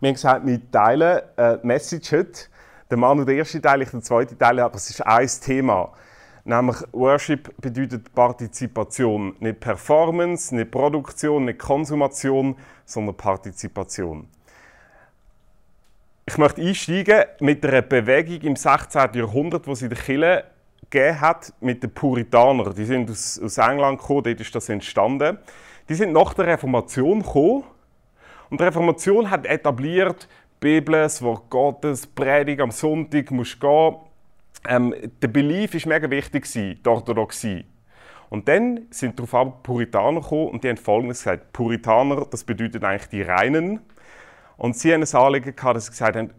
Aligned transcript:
Wir 0.00 0.10
haben 0.10 0.14
gesagt, 0.14 0.46
wir 0.46 0.70
teilen 0.70 1.22
äh, 1.36 1.58
Message 1.64 2.12
heute. 2.12 2.40
Der 2.88 2.96
Mann 2.96 3.18
und 3.18 3.26
der 3.26 3.34
erste 3.34 3.60
Teil, 3.60 3.82
ich 3.82 3.90
den 3.90 4.00
zweiten 4.00 4.38
Teil, 4.38 4.60
aber 4.60 4.76
es 4.76 4.88
ist 4.90 5.04
ein 5.04 5.28
Thema. 5.44 5.92
Nämlich 6.44 6.76
Worship 6.92 7.52
bedeutet 7.60 8.14
Partizipation. 8.14 9.34
Nicht 9.40 9.58
Performance, 9.58 10.54
nicht 10.54 10.70
Produktion, 10.70 11.46
nicht 11.46 11.58
Konsumation, 11.58 12.56
sondern 12.84 13.16
Partizipation. 13.16 14.28
Ich 16.26 16.38
möchte 16.38 16.62
einsteigen 16.62 17.24
mit 17.40 17.66
einer 17.66 17.82
Bewegung 17.82 18.40
im 18.42 18.56
16. 18.56 19.14
Jahrhundert, 19.14 19.66
die 19.66 19.74
sie 19.74 19.86
in 19.86 19.90
der 19.90 19.98
Kirche 19.98 20.44
gegeben 20.88 21.20
hat, 21.20 21.52
mit 21.60 21.82
den 21.82 21.92
Puritanern. 21.92 22.72
Die 22.72 22.84
sind 22.84 23.10
aus, 23.10 23.40
aus 23.42 23.58
England 23.58 23.98
gekommen, 23.98 24.22
dort 24.22 24.40
ist 24.40 24.54
das 24.54 24.68
entstanden. 24.68 25.38
Die 25.88 25.94
sind 25.94 26.12
nach 26.12 26.34
der 26.34 26.46
Reformation 26.46 27.22
gekommen 27.22 27.64
und 28.50 28.60
die 28.60 28.64
Reformation 28.64 29.30
hat 29.30 29.46
etabliert, 29.46 30.28
Bibel, 30.60 30.94
das 30.94 31.22
Wort 31.22 31.48
Gottes, 31.50 32.06
Predigt 32.06 32.60
am 32.60 32.70
Sonntag, 32.70 33.30
musst 33.30 33.60
gehen. 33.60 33.96
Ähm, 34.66 34.94
der 35.22 35.28
Belief 35.28 35.74
war 35.74 35.94
mega 35.94 36.10
wichtig, 36.10 36.50
die 36.50 36.78
Orthodoxie. 36.84 37.64
Und 38.28 38.48
dann 38.48 38.86
sind 38.90 39.18
darauf 39.18 39.62
Puritaner 39.62 40.20
gekommen 40.20 40.48
und 40.48 40.64
die 40.64 40.68
haben 40.68 40.76
Folgendes 40.76 41.18
gesagt. 41.18 41.52
Puritaner, 41.52 42.26
das 42.30 42.44
bedeutet 42.44 42.84
eigentlich 42.84 43.08
die 43.08 43.22
Reinen. 43.22 43.80
Und 44.56 44.76
sie 44.76 44.92
haben 44.92 45.02
ein 45.02 45.14
Anliegen 45.14 45.54
gehabt, 45.54 45.76
dass 45.76 45.86
sie 45.86 45.92
gesagt 45.92 46.16
haben, 46.16 46.32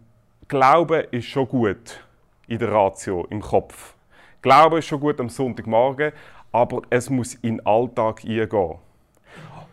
Glaube 0.46 0.98
ist 1.10 1.26
schon 1.26 1.48
gut 1.48 2.04
in 2.46 2.58
der 2.58 2.70
Ratio, 2.72 3.26
im 3.30 3.40
Kopf. 3.40 3.94
Glaube 4.42 4.80
ist 4.80 4.86
schon 4.86 5.00
gut 5.00 5.20
am 5.20 5.28
Sonntagmorgen, 5.28 6.12
aber 6.52 6.82
es 6.90 7.08
muss 7.08 7.34
in 7.34 7.56
den 7.56 7.66
Alltag 7.66 8.24
eingehen. 8.24 8.78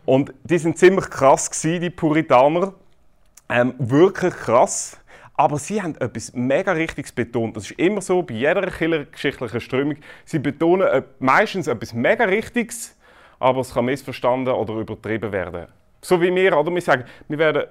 Und 0.07 0.33
die 0.45 0.57
sind 0.57 0.77
ziemlich 0.77 1.09
krass 1.09 1.51
gewesen, 1.51 1.81
die 1.81 1.89
Puritaner. 1.89 2.73
Ähm, 3.49 3.73
wirklich 3.77 4.33
krass. 4.33 4.97
Aber 5.33 5.59
sie 5.59 5.81
haben 5.81 5.95
etwas 5.97 6.33
mega 6.33 6.71
Richtiges 6.71 7.11
betont. 7.11 7.57
Das 7.57 7.69
ist 7.69 7.77
immer 7.77 7.99
so 7.99 8.23
bei 8.23 8.35
jeder 8.35 8.61
geschichtlichen 8.61 9.59
Strömung. 9.59 9.97
Sie 10.23 10.39
betonen 10.39 10.87
äh, 10.87 11.03
meistens 11.19 11.67
etwas 11.67 11.93
mega 11.93 12.23
Richtiges, 12.23 12.95
aber 13.37 13.59
es 13.59 13.73
kann 13.73 13.83
missverstanden 13.83 14.53
oder 14.53 14.75
übertrieben 14.75 15.33
werden. 15.33 15.67
So 16.01 16.21
wie 16.21 16.33
wir, 16.33 16.57
oder? 16.57 16.73
Wir 16.73 16.81
sagen, 16.81 17.03
wir 17.27 17.37
werden, 17.37 17.63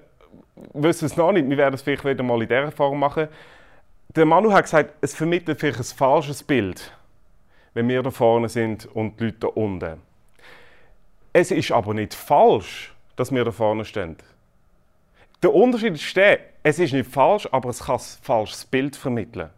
wissen 0.75 1.07
es 1.07 1.17
noch 1.17 1.33
nicht, 1.33 1.49
wir 1.49 1.57
werden 1.57 1.75
es 1.75 1.81
vielleicht 1.81 2.05
wieder 2.05 2.23
mal 2.23 2.43
in 2.43 2.49
dieser 2.49 2.71
Form 2.71 2.99
machen. 2.99 3.29
Der 4.15 4.27
Manu 4.27 4.53
hat 4.53 4.65
gesagt, 4.65 4.93
es 5.01 5.15
vermittelt 5.15 5.59
vielleicht 5.59 5.79
ein 5.79 5.85
falsches 5.85 6.43
Bild, 6.43 6.93
wenn 7.73 7.89
wir 7.89 8.03
da 8.03 8.11
vorne 8.11 8.51
sind 8.51 8.85
und 8.95 9.19
die 9.19 9.25
Leute 9.25 9.39
da 9.41 9.47
unten. 9.49 10.06
Es 11.39 11.51
ist 11.51 11.71
aber 11.71 11.93
nicht 11.93 12.15
falsch, 12.15 12.95
dass 13.15 13.31
wir 13.31 13.45
da 13.45 13.53
vorne 13.53 13.85
stehen. 13.85 14.17
Der 15.43 15.53
Unterschied 15.53 15.93
ist 15.93 16.17
der, 16.17 16.39
es 16.63 16.79
ist 16.79 16.95
nicht 16.95 17.11
falsch, 17.11 17.47
aber 17.53 17.69
es 17.69 17.81
kann 17.81 17.97
ein 17.97 18.23
falsches 18.23 18.65
Bild 18.65 18.97
vermitteln. 18.97 19.51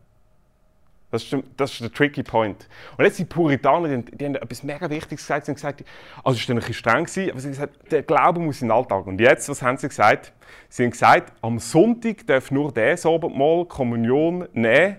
Das 1.12 1.22
ist, 1.22 1.32
der, 1.32 1.44
das 1.56 1.70
ist 1.74 1.80
der 1.82 1.92
tricky 1.92 2.24
point. 2.24 2.68
Und 2.96 3.04
jetzt 3.04 3.20
die 3.20 3.24
Puritaner, 3.24 3.96
die, 3.96 4.16
die 4.16 4.24
haben 4.24 4.34
etwas 4.34 4.64
mega 4.64 4.90
Wichtiges 4.90 5.22
gesagt. 5.22 5.46
Sie 5.46 5.52
haben 5.52 5.54
gesagt, 5.54 5.84
also 6.24 6.36
es 6.36 6.48
war 6.48 6.56
ein 6.56 6.58
bisschen 6.58 6.74
streng, 6.74 7.02
aber 7.02 7.06
sie 7.06 7.30
haben 7.30 7.52
gesagt, 7.52 7.92
der 7.92 8.02
Glaube 8.02 8.40
muss 8.40 8.60
in 8.60 8.66
den 8.66 8.72
Alltag. 8.72 9.06
Und 9.06 9.20
jetzt, 9.20 9.48
was 9.48 9.62
haben 9.62 9.76
sie 9.76 9.86
gesagt? 9.86 10.32
Sie 10.68 10.82
haben 10.82 10.90
gesagt, 10.90 11.32
am 11.42 11.60
Sonntag 11.60 12.26
darf 12.26 12.50
nur 12.50 12.72
der 12.72 12.98
mal 13.04 13.64
Kommunion 13.66 14.48
nehmen, 14.52 14.96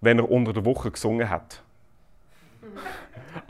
wenn 0.00 0.18
er 0.18 0.28
unter 0.28 0.52
der 0.52 0.64
Woche 0.64 0.90
gesungen 0.90 1.30
hat. 1.30 1.62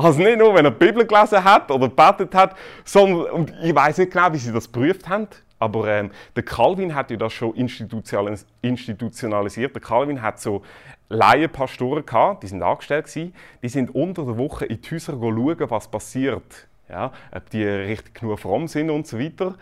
Also 0.03 0.23
nicht 0.23 0.39
nur, 0.39 0.55
wenn 0.55 0.65
er 0.65 0.71
die 0.71 0.87
Bibel 0.87 1.07
gelesen 1.07 1.45
hat 1.45 1.71
oder 1.71 1.89
gebetet 1.89 2.35
hat, 2.35 2.57
sondern, 2.85 3.31
und 3.33 3.53
ich 3.63 3.75
weiß 3.75 3.99
nicht 3.99 4.13
genau, 4.13 4.33
wie 4.33 4.39
sie 4.39 4.53
das 4.53 4.73
geprüft 4.73 5.07
haben, 5.09 5.29
aber 5.59 5.89
ähm, 5.89 6.11
der 6.35 6.43
Calvin 6.43 6.95
hat 6.95 7.11
ja 7.11 7.19
das 7.19 7.35
schon 7.35 7.55
institutionalisiert. 7.55 9.75
Der 9.75 9.83
Calvin 9.83 10.23
hat 10.23 10.41
so 10.41 10.63
Laienpastoren 11.11 12.07
gehabt, 12.07 12.43
die 12.43 12.47
sind 12.47 12.63
angestellt 12.63 13.05
gewesen, 13.07 13.35
die 13.63 13.69
sind 13.69 13.95
unter 13.95 14.25
der 14.25 14.39
Woche 14.39 14.65
in 14.65 14.81
die 14.81 14.91
Häuser 14.91 15.13
schauen, 15.13 15.71
was 15.71 15.89
passiert. 15.89 16.67
Ja, 16.89 17.13
ob 17.31 17.51
die 17.51 17.63
richtig 17.63 18.15
genug 18.15 18.41
fromm 18.41 18.67
sind 18.67 18.89
und 18.91 19.07
so 19.07 19.19
weiter. 19.19 19.55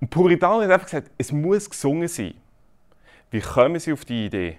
Und 0.00 0.10
Puritaner 0.10 0.64
hat 0.64 0.72
einfach 0.72 0.86
gesagt, 0.86 1.12
es 1.16 1.30
muss 1.32 1.70
gesungen 1.70 2.08
sein. 2.08 2.34
Wie 3.30 3.40
kommen 3.40 3.78
sie 3.78 3.92
auf 3.92 4.04
die 4.04 4.26
Idee? 4.26 4.58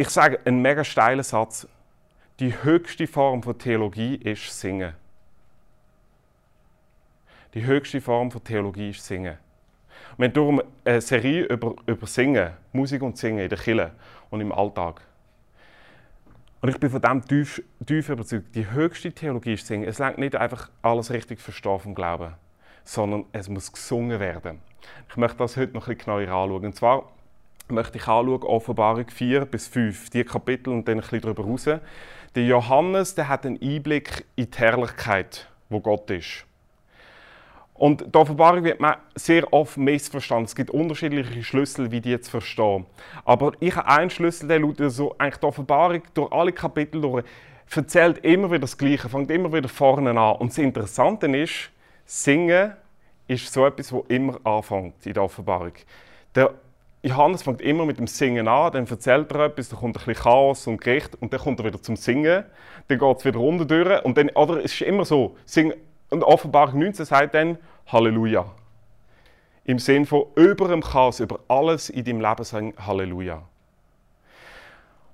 Ich 0.00 0.10
sage 0.10 0.38
einen 0.44 0.62
mega 0.62 0.84
steilen 0.84 1.24
Satz. 1.24 1.66
Die 2.38 2.62
höchste 2.62 3.08
Form 3.08 3.42
von 3.42 3.58
Theologie 3.58 4.14
ist 4.14 4.48
Singen. 4.60 4.94
Die 7.52 7.66
höchste 7.66 8.00
Form 8.00 8.30
von 8.30 8.44
Theologie 8.44 8.90
ist 8.90 9.04
Singen. 9.04 9.38
Wir 10.16 10.28
haben 10.28 10.32
darum 10.32 10.62
eine 10.84 11.00
Serie 11.00 11.46
über, 11.46 11.74
über 11.86 12.06
Singen, 12.06 12.52
Musik 12.72 13.02
und 13.02 13.18
Singen 13.18 13.40
in 13.40 13.48
der 13.48 13.58
Kirche 13.58 13.90
und 14.30 14.40
im 14.40 14.52
Alltag. 14.52 15.00
Und 16.60 16.68
ich 16.68 16.78
bin 16.78 16.90
von 16.90 17.02
dem 17.02 17.24
tief, 17.24 17.60
tief 17.84 18.08
überzeugt, 18.08 18.54
die 18.54 18.70
höchste 18.70 19.10
Theologie 19.10 19.54
ist 19.54 19.66
Singen. 19.66 19.88
Es 19.88 19.98
längt 19.98 20.18
nicht 20.18 20.36
einfach 20.36 20.70
alles 20.80 21.10
richtig 21.10 21.40
verstehen 21.40 21.80
vom 21.80 21.96
Glauben, 21.96 22.34
sondern 22.84 23.24
es 23.32 23.48
muss 23.48 23.72
gesungen 23.72 24.20
werden. 24.20 24.60
Ich 25.08 25.16
möchte 25.16 25.38
das 25.38 25.56
heute 25.56 25.72
noch 25.72 25.88
ein 25.88 25.96
bisschen 25.96 26.14
genauer 26.16 26.44
anschauen. 26.44 26.66
Und 26.66 26.76
zwar 26.76 27.17
möchte 27.70 27.98
ich 27.98 28.06
anschauen, 28.06 28.42
Offenbarung 28.42 29.08
4 29.08 29.44
bis 29.44 29.68
5, 29.68 30.10
die 30.10 30.24
Kapitel 30.24 30.70
und 30.70 30.86
dann 30.86 30.98
ein 30.98 31.00
bisschen 31.00 31.20
darüber 31.20 31.44
raus. 31.44 31.64
Der 32.34 32.44
Johannes 32.44 33.14
der 33.14 33.28
hat 33.28 33.46
einen 33.46 33.60
Einblick 33.60 34.26
in 34.36 34.50
die 34.50 34.58
Herrlichkeit, 34.58 35.48
wo 35.68 35.80
Gott 35.80 36.10
ist. 36.10 36.44
Und 37.74 38.12
die 38.12 38.18
Offenbarung 38.18 38.64
wird 38.64 38.80
man 38.80 38.96
sehr 39.14 39.52
oft 39.52 39.76
missverstanden. 39.76 40.46
Es 40.46 40.56
gibt 40.56 40.70
unterschiedliche 40.70 41.44
Schlüssel, 41.44 41.92
wie 41.92 42.00
die 42.00 42.10
jetzt 42.10 42.28
verstehen. 42.28 42.86
Aber 43.24 43.52
ich 43.60 43.76
habe 43.76 43.86
einen 43.86 44.10
Schlüssel, 44.10 44.48
der 44.48 44.58
lautet 44.58 44.90
so, 44.90 45.14
eigentlich 45.16 45.36
die 45.36 45.46
Offenbarung 45.46 46.02
durch 46.12 46.32
alle 46.32 46.52
Kapitel 46.52 47.00
durch, 47.00 47.24
erzählt 47.74 48.18
immer 48.24 48.48
wieder 48.48 48.60
das 48.60 48.76
Gleiche, 48.76 49.08
fängt 49.08 49.30
immer 49.30 49.52
wieder 49.52 49.68
vorne 49.68 50.10
an. 50.10 50.36
Und 50.36 50.50
das 50.50 50.58
Interessante 50.58 51.26
ist, 51.36 51.70
Singen 52.04 52.72
ist 53.28 53.52
so 53.52 53.64
etwas, 53.64 53.90
das 53.90 54.00
immer 54.08 54.40
anfängt 54.44 55.06
in 55.06 55.12
der 55.12 55.22
Offenbarung. 55.22 55.74
Der 56.34 56.54
Johannes 57.08 57.42
fängt 57.42 57.60
immer 57.60 57.84
mit 57.84 57.98
dem 57.98 58.06
Singen 58.06 58.48
an, 58.48 58.72
dann 58.72 58.86
erzählt 58.86 59.32
er 59.32 59.46
etwas, 59.46 59.68
dann 59.68 59.80
kommt 59.80 59.96
ein 59.96 60.04
bisschen 60.04 60.22
Chaos 60.22 60.66
und 60.66 60.80
Gericht 60.80 61.14
und 61.20 61.32
dann 61.32 61.40
kommt 61.40 61.60
er 61.60 61.66
wieder 61.66 61.82
zum 61.82 61.96
Singen, 61.96 62.44
dann 62.88 62.98
geht 62.98 63.16
es 63.18 63.24
wieder 63.24 63.38
runter 63.38 63.64
durch 63.64 64.04
und 64.04 64.16
dann, 64.16 64.30
oder 64.30 64.58
es 64.58 64.72
ist 64.72 64.82
immer 64.82 65.04
so, 65.04 65.36
Singen, 65.44 65.74
und 66.10 66.22
Offenbarung 66.22 66.78
19 66.78 67.04
sagt 67.04 67.34
dann 67.34 67.58
Halleluja. 67.86 68.46
Im 69.64 69.78
Sinn 69.78 70.06
von 70.06 70.24
über 70.36 70.68
dem 70.68 70.82
Chaos, 70.82 71.20
über 71.20 71.40
alles 71.48 71.90
in 71.90 72.04
deinem 72.04 72.20
Leben 72.20 72.44
sagen 72.44 72.74
Halleluja. 72.78 73.42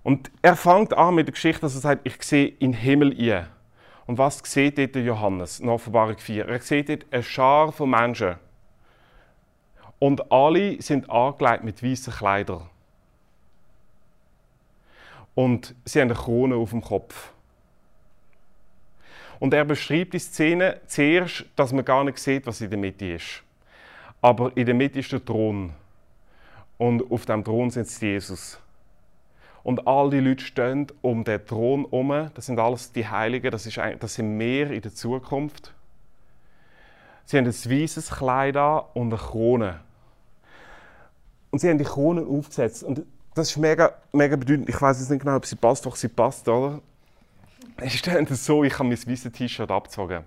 Und 0.05 0.31
er 0.43 0.55
fängt 0.55 0.93
an 0.93 1.15
mit 1.15 1.27
der 1.27 1.33
Geschichte, 1.33 1.63
dass 1.63 1.75
er 1.75 1.81
sagt, 1.81 2.07
ich 2.07 2.23
sehe 2.23 2.47
in 2.47 2.73
den 2.73 2.81
Himmel 2.81 3.17
ein. 3.19 3.47
Und 4.07 4.19
was 4.19 4.43
sieht 4.45 4.79
dort 4.79 4.95
Johannes 4.97 5.61
in 5.61 5.69
Offenbarung 5.69 6.19
4? 6.19 6.47
Er 6.47 6.61
sieht 6.61 6.91
dort 6.91 7.07
eine 7.11 7.23
Schar 7.23 7.73
von 7.73 7.91
Menschen, 7.91 8.37
und 9.99 10.31
alle 10.31 10.81
sind 10.83 11.09
angelegt 11.11 11.65
mit 11.65 11.83
weißen 11.83 12.13
Kleidern. 12.13 12.69
Und 15.35 15.75
sie 15.85 16.01
haben 16.01 16.11
eine 16.11 16.19
Krone 16.19 16.57
auf 16.57 16.71
dem 16.71 16.83
Kopf. 16.83 17.33
Und 19.41 19.53
er 19.53 19.65
beschreibt 19.65 20.15
die 20.15 20.19
Szene 20.19 20.81
zuerst, 20.87 21.45
dass 21.57 21.73
man 21.73 21.85
gar 21.85 22.05
nicht 22.05 22.19
sieht, 22.19 22.47
was 22.47 22.61
in 22.61 22.71
der 22.71 22.79
Mitte 22.79 23.13
ist. 23.15 23.43
Aber 24.21 24.57
in 24.57 24.65
der 24.65 24.75
Mitte 24.75 25.01
ist 25.01 25.13
der 25.13 25.25
Thron. 25.25 25.73
Und 26.79 27.11
auf 27.11 27.27
dem 27.27 27.45
Thron 27.45 27.71
sitzt 27.71 28.01
Jesus. 28.01 28.59
Und 29.63 29.87
all 29.87 30.11
die 30.11 30.21
Leute 30.21 30.45
stehen 30.45 30.87
um 31.03 31.25
den 31.25 31.45
Thron 31.45 31.85
herum. 31.85 32.31
Das 32.35 32.47
sind 32.47 32.59
alles 32.59 32.93
die 32.93 33.07
Heiligen. 33.07 33.51
Das, 33.51 33.67
ist, 33.67 33.79
das 33.99 34.15
sind 34.15 34.37
mehr 34.37 34.71
in 34.71 34.83
der 34.83 34.95
Zukunft. 34.95 35.75
Sie 37.25 37.39
haben 37.39 37.47
ein 37.47 37.53
weißes 37.53 38.11
Kleid 38.11 38.57
an 38.57 38.85
und 38.95 39.13
eine 39.13 39.21
Krone. 39.21 39.81
Und 41.51 41.61
sie 41.61 41.71
haben 41.71 41.79
die 41.79 41.85
Krone 41.85 42.27
aufgesetzt. 42.27 42.83
Und 42.83 43.03
das 43.35 43.51
ist 43.51 43.57
mega, 43.57 43.93
mega 44.13 44.37
bedeutend. 44.37 44.69
Ich 44.69 44.81
weiß 44.81 44.99
jetzt 45.01 45.11
nicht 45.11 45.21
genau, 45.21 45.37
ob 45.37 45.47
sie 45.47 45.57
passt, 45.57 45.87
doch 45.87 45.97
sie 45.97 46.09
passt, 46.09 46.49
oder? 46.49 46.81
Es 47.77 47.95
ist 47.95 48.07
dann 48.07 48.27
so, 48.27 48.63
ich 48.63 48.75
habe 48.75 48.89
mein 48.89 48.99
weißes 48.99 49.33
T-Shirt 49.33 49.71
abgezogen 49.71 50.25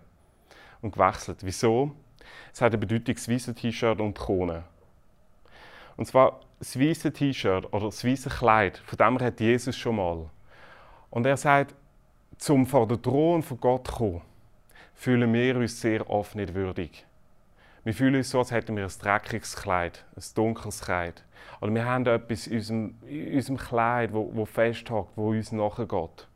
und 0.82 0.92
gewechselt. 0.94 1.40
Wieso? 1.42 1.92
Es 2.54 2.62
hat 2.62 2.72
eine 2.72 2.78
Bedeutung, 2.78 3.16
das 3.16 3.30
weiße 3.30 3.54
T-Shirt 3.54 4.00
und 4.02 4.18
die 4.18 4.22
Krone. 4.22 4.64
Und 5.96 6.06
zwar 6.06 6.42
das 6.60 6.78
weiße 6.80 7.14
T-Shirt 7.14 7.72
oder 7.74 7.86
das 7.86 8.04
weiße 8.04 8.30
Kleid, 8.30 8.78
von 8.86 8.98
dem 8.98 9.20
hat 9.20 9.40
Jesus 9.40 9.78
schon 9.78 9.96
mal. 9.98 10.30
Und 11.10 11.26
er 11.26 11.38
sagt, 11.38 11.76
zum 12.38 12.66
vor 12.66 12.88
den 12.88 13.02
Thron 13.02 13.44
von 13.44 13.60
Gott 13.60 13.88
zu 13.88 13.94
kommen, 13.94 14.22
fühlen 14.98 15.32
wir 15.32 15.56
uns 15.56 15.80
sehr 15.80 16.10
oft 16.10 16.36
nicht 16.36 16.56
würdig. 16.56 17.06
Wir 17.84 17.94
fühlen 17.94 18.16
uns 18.16 18.32
so, 18.32 18.40
als 18.40 18.52
hätten 18.52 18.76
wir 18.76 18.84
ein 18.84 18.92
dreckiges 19.00 19.56
Kleid, 19.56 20.04
ein 20.16 20.24
dunkles 20.36 20.82
Kleid. 20.82 21.24
Oder 21.62 21.74
wir 21.74 21.86
haben 21.86 22.06
etwas 22.08 22.48
in 22.48 22.58
unserem, 22.58 22.96
in 23.08 23.36
unserem 23.36 23.58
Kleid, 23.58 24.12
wo, 24.12 24.30
wo 24.34 24.46
festhakt, 24.46 25.10
wo 25.16 25.30
uns 25.30 25.52
nachgeht. 25.52 26.28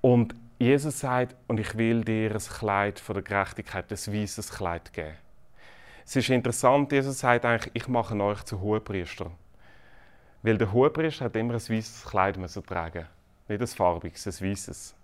Und 0.00 0.34
Jesus 0.58 0.98
sagt, 0.98 1.36
und 1.46 1.60
ich 1.60 1.76
will 1.76 2.02
dir 2.02 2.32
ein 2.32 2.38
Kleid 2.38 2.98
von 2.98 3.14
der 3.14 3.22
Gerechtigkeit, 3.22 3.84
ein 3.90 4.14
weißes 4.14 4.50
Kleid 4.50 4.92
geben. 4.94 5.14
Es 6.06 6.16
ist 6.16 6.30
interessant, 6.30 6.90
Jesus 6.90 7.18
sagt 7.18 7.44
eigentlich, 7.44 7.70
ich 7.74 7.86
mache 7.86 8.18
euch 8.18 8.42
zu 8.44 8.60
Hohepriester. 8.60 9.30
Weil 10.42 10.56
der 10.56 10.72
Hohepriester 10.72 11.26
hat 11.26 11.36
immer 11.36 11.54
ein 11.54 11.60
weißes 11.60 12.06
Kleid 12.06 12.38
müssen 12.38 12.64
tragen. 12.64 13.06
Nicht 13.48 13.60
ein 13.60 13.66
farbiges, 13.66 14.26
ein 14.26 14.50
weißes. 14.50 14.94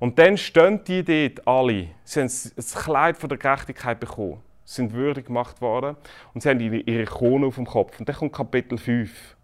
Und 0.00 0.18
dann 0.18 0.36
stehen 0.38 0.82
die 0.82 1.04
dort 1.04 1.46
alle. 1.46 1.88
Sie 2.04 2.20
haben 2.20 2.30
ein 2.56 2.82
Kleid 2.82 3.16
von 3.18 3.28
der 3.28 3.38
Gerechtigkeit 3.38 4.00
bekommen. 4.00 4.40
Sie 4.64 4.76
sind 4.76 4.94
würdig 4.94 5.26
gemacht 5.26 5.60
worden. 5.60 5.96
Und 6.32 6.42
sie 6.42 6.48
haben 6.48 6.58
ihre 6.58 7.04
Krone 7.04 7.46
auf 7.46 7.56
dem 7.56 7.66
Kopf. 7.66 8.00
Und 8.00 8.08
dann 8.08 8.16
kommt 8.16 8.32
Kapitel 8.32 8.78
5. 8.78 9.36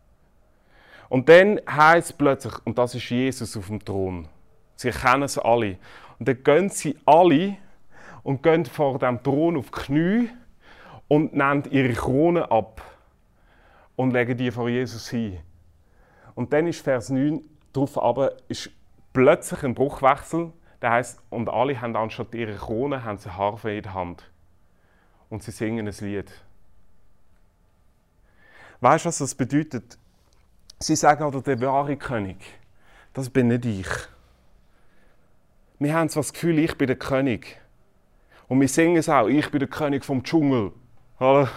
Und 1.11 1.29
dann 1.29 1.61
heißt 1.69 2.11
es 2.11 2.13
plötzlich, 2.17 2.55
und 2.65 2.79
das 2.79 2.95
ist 2.95 3.09
Jesus 3.09 3.57
auf 3.57 3.67
dem 3.67 3.85
Thron. 3.85 4.29
Sie 4.77 4.91
kennen 4.91 5.25
es 5.25 5.39
alle. 5.39 5.77
Und 6.19 6.27
dann 6.27 6.43
gehen 6.43 6.69
sie 6.71 6.97
alle 7.05 7.59
und 8.23 8.43
gehen 8.43 8.65
vor 8.65 8.99
dem 8.99 9.23
Thron 9.23 9.59
auf 9.59 9.71
die 9.71 9.81
Knie 9.83 10.31
und 11.07 11.35
nehmen 11.35 11.65
ihre 11.71 11.93
Krone 11.93 12.51
ab 12.51 12.83
und 13.95 14.13
legen 14.13 14.37
die 14.37 14.51
vor 14.51 14.69
Jesus 14.69 15.11
hin. 15.11 15.39
Und 16.35 16.53
dann 16.53 16.67
ist 16.67 16.83
Vers 16.83 17.11
9 17.11 17.43
darauf 17.73 18.03
aber 18.03 18.33
ist 18.49 18.71
plötzlich 19.17 19.63
ein 19.63 19.75
Bruchwechsel. 19.75 20.53
Das 20.79 20.91
heißt, 20.91 21.23
und 21.31 21.49
alle 21.49 21.81
haben 21.81 21.97
anstatt 21.97 22.35
ihrer 22.35 22.55
Krone 22.55 23.03
haben 23.03 23.17
sie 23.17 23.35
Harfe 23.35 23.73
in 23.73 23.83
der 23.83 23.95
Hand. 23.95 24.31
Und 25.31 25.43
sie 25.43 25.53
singen 25.53 25.89
ein 25.89 25.95
Lied. 26.01 26.31
Weißt 28.83 29.07
du, 29.07 29.09
was 29.09 29.17
das 29.17 29.35
bedeutet? 29.35 29.97
Sie 30.81 30.95
sagen, 30.95 31.25
oder 31.25 31.41
der 31.41 31.59
wahre 31.63 31.97
König, 31.97 32.37
das 33.15 33.31
bin 33.31 33.49
nicht 33.49 33.65
ich. 33.65 33.89
Wir 35.79 35.95
haben 35.95 36.11
zwar 36.11 36.23
das 36.23 36.35
Gefühl, 36.35 36.59
ich 36.59 36.77
bin 36.77 36.87
der 36.87 36.97
König. 36.97 37.59
Und 38.49 38.61
wir 38.61 38.69
singen 38.69 38.99
es 38.99 39.09
auch, 39.09 39.29
ich 39.29 39.51
bin 39.51 39.61
der 39.61 39.69
König 39.71 40.05
vom 40.05 40.23
Dschungel. 40.25 40.73
Aber 41.19 41.49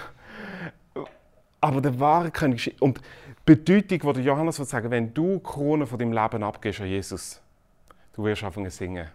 der 1.82 2.00
wahre 2.00 2.32
König 2.32 2.68
ist. 2.68 2.82
Und 2.82 3.00
die 3.00 3.56
Bedeutung, 3.56 4.14
die 4.14 4.22
Johannes 4.22 4.60
würde 4.60 4.70
sagen, 4.70 4.90
wenn 4.92 5.14
du 5.14 5.40
die 5.40 5.44
Krone 5.44 5.86
von 5.86 6.00
deinem 6.00 6.14
Leben 6.14 6.42
abgibst 6.42 6.80
an 6.80 6.88
Jesus, 6.88 7.42
du 8.20 8.26
wirst 8.26 8.44
anfangen 8.44 8.70
zu 8.70 8.78
singen. 8.78 9.08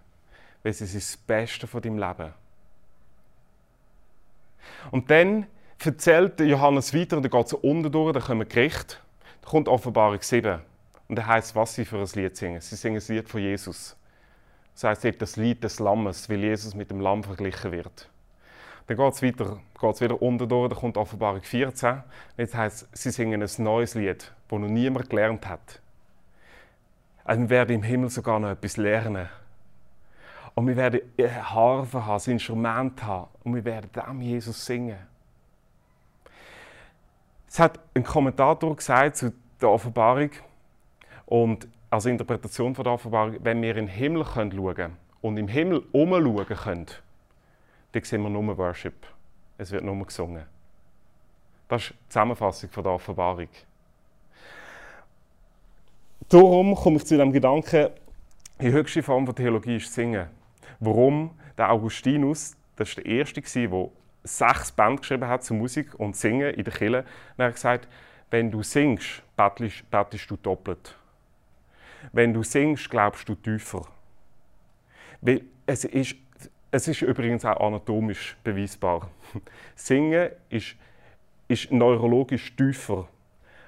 Weil 0.63 0.71
es 0.71 0.81
ist 0.81 0.95
das 0.95 1.17
Beste 1.17 1.67
von 1.67 1.83
deinem 1.83 1.99
Leben. 1.99 2.33
Und 4.91 5.11
dann 5.11 5.47
erzählt 5.85 6.41
Johannes 6.41 6.95
weiter, 6.95 7.19
und 7.19 7.23
dann 7.23 7.31
geht 7.31 7.47
es 7.47 7.53
unten 7.53 7.93
durch, 7.93 8.15
dann 8.15 8.23
kommen 8.23 8.49
Gericht. 8.49 9.03
Da 9.43 9.51
kommt 9.51 9.69
Offenbarung 9.69 10.23
7. 10.23 10.59
Und 11.09 11.17
da 11.17 11.27
heißt 11.27 11.55
was 11.55 11.75
sie 11.75 11.85
für 11.85 11.99
ein 11.99 12.09
Lied 12.15 12.35
singen. 12.35 12.63
Sie 12.63 12.77
singen 12.77 12.95
das 12.95 13.09
Lied 13.09 13.29
von 13.29 13.43
Jesus. 13.43 13.95
Das 14.73 14.85
heißt 14.85 15.21
das 15.21 15.37
Lied 15.37 15.63
des 15.63 15.81
Lammes, 15.81 16.31
weil 16.31 16.39
Jesus 16.39 16.75
mit 16.75 16.91
dem 16.91 17.01
Lamm 17.01 17.23
verglichen 17.23 17.73
wird. 17.73 18.09
Dann 18.87 18.97
geht 18.97 19.13
es 19.13 19.23
weiter, 19.23 19.61
geht's 19.79 20.01
wieder 20.01 20.21
unten 20.21 20.49
durch, 20.49 20.71
da 20.71 20.77
kommt 20.77 20.97
Offenbarung 20.97 21.43
14. 21.43 22.03
Jetzt 22.39 22.55
heißt 22.55 22.89
sie 22.93 23.11
singen 23.11 23.43
ein 23.43 23.51
neues 23.63 23.95
Lied, 23.95 24.33
das 24.49 24.59
noch 24.59 24.69
niemand 24.69 25.11
gelernt 25.11 25.47
hat. 25.47 25.81
Also 27.25 27.41
wir 27.41 27.51
werden 27.51 27.77
im 27.77 27.83
Himmel 27.83 28.11
sogar 28.11 28.39
noch 28.39 28.51
etwas 28.51 28.77
lernen. 28.77 29.29
Und 30.55 30.69
wir 30.69 30.77
werden 30.77 31.01
Harfe 31.19 32.05
haben, 32.07 32.31
Instrument 32.31 33.03
haben. 33.03 33.29
Und 33.43 33.55
wir 33.55 33.65
werden 33.65 33.91
dem 33.93 34.21
Jesus 34.21 34.65
singen. 34.65 34.99
Es 37.49 37.59
hat 37.59 37.79
ein 37.95 38.05
Kommentator 38.05 38.75
gesagt 38.77 39.17
zu 39.17 39.33
der 39.61 39.71
Offenbarung 39.71 40.31
und 41.27 41.69
als 41.89 42.07
Interpretation 42.07 42.75
von 42.75 42.83
der 42.83 42.93
Offenbarung, 42.93 43.37
wenn 43.43 43.63
wir 43.63 43.71
in 43.77 43.87
den 43.87 43.89
Himmel 43.89 44.25
schauen 44.25 44.51
können 44.51 44.97
und 45.23 45.37
im 45.37 45.49
Himmel 45.49 45.85
umschauen 45.93 46.47
können, 46.47 46.87
dann 47.93 48.03
sehen 48.03 48.23
wir 48.23 48.29
nur 48.29 48.59
Worship. 48.59 49.07
Es 49.57 49.71
wird 49.71 49.85
nur 49.85 50.05
gesungen. 50.05 50.45
Das 51.69 51.83
ist 51.83 51.91
die 51.93 52.09
Zusammenfassung 52.09 52.71
von 52.71 52.83
der 52.83 52.93
Offenbarung. 52.93 53.49
Darum 56.31 56.75
komme 56.75 56.97
ich 56.97 57.05
zu 57.05 57.19
dem 57.19 57.33
Gedanken, 57.33 57.91
die 58.61 58.73
höchste 58.73 59.03
Form 59.03 59.27
von 59.27 59.35
Theologie 59.35 59.77
ist 59.77 59.93
Singen. 59.93 60.27
Warum? 60.81 61.39
Der 61.59 61.71
Augustinus, 61.71 62.57
das 62.77 62.97
war 62.97 63.05
der 63.05 63.13
Erste, 63.13 63.43
der 63.43 63.89
sechs 64.25 64.73
Bände 64.73 65.01
geschrieben 65.01 65.29
hat 65.29 65.45
zu 65.45 65.53
Musik 65.53 65.95
und 66.01 66.17
Singen 66.17 66.55
in 66.55 66.65
der 66.65 66.73
Kirche. 66.73 67.05
er 67.37 67.47
hat 67.47 67.55
gesagt, 67.55 67.89
wenn 68.31 68.51
du 68.51 68.63
singst, 68.63 69.23
betest, 69.37 69.89
betest 69.91 70.31
du 70.31 70.37
doppelt. 70.37 70.97
Wenn 72.13 72.33
du 72.33 72.43
singst, 72.43 72.89
glaubst 72.89 73.29
du 73.29 73.35
tiefer. 73.35 73.87
Weil 75.21 75.43
es 75.67 75.85
ist, 75.85 76.17
es 76.71 76.89
ist 76.89 77.03
übrigens 77.03 77.45
auch 77.45 77.61
anatomisch 77.61 78.35
beweisbar. 78.43 79.11
Singen 79.77 80.31
ist, 80.49 80.75
ist 81.49 81.71
neurologisch 81.71 82.57
tiefer 82.57 83.09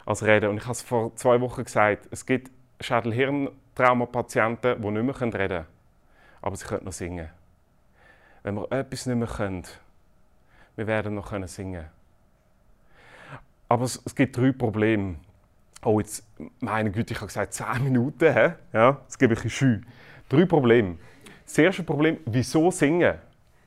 als 0.07 0.25
Reden. 0.25 0.49
Und 0.49 0.57
ich 0.57 0.63
habe 0.63 0.73
es 0.73 0.81
vor 0.81 1.15
zwei 1.17 1.39
Wochen 1.43 1.65
gesagt, 1.65 2.09
es 2.11 2.25
gibt 2.25 2.51
Schädel-Hirn-Traumapatienten, 2.81 4.81
die 4.81 4.91
nicht 4.91 5.03
mehr 5.03 5.21
reden 5.21 5.33
können, 5.33 5.67
aber 6.41 6.57
sie 6.57 6.65
können 6.65 6.85
noch 6.85 6.93
singen. 6.93 7.29
Wenn 8.43 8.55
wir 8.55 8.71
etwas 8.73 9.07
nicht 9.07 9.17
mehr 9.17 9.29
können, 9.29 9.65
wir 10.77 10.87
werden 10.87 11.15
noch 11.15 11.31
können 11.31 11.49
singen 11.49 11.87
Aber 13.69 13.85
es, 13.85 14.01
es 14.05 14.15
gibt 14.15 14.37
drei 14.37 14.53
Probleme. 14.53 15.17
Oh, 15.83 16.01
jetzt, 16.01 16.25
meine 16.61 16.91
Güte, 16.91 17.13
ich 17.13 17.19
habe 17.19 17.27
gesagt 17.27 17.55
10 17.55 17.85
Minuten, 17.85 18.33
hä? 18.33 18.53
Ja, 18.73 19.01
das 19.07 19.19
gebe 19.19 19.35
ich 19.35 19.45
ein 19.45 19.51
scheu. 19.51 19.79
Drei 20.29 20.45
Probleme. 20.45 20.99
Das 21.45 21.59
erste 21.59 21.83
Problem, 21.83 22.19
wieso 22.27 22.71
singen? 22.71 23.19